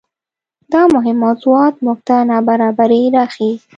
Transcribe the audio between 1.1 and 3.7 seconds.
موضوعات موږ ته نابرابرۍ راښيي.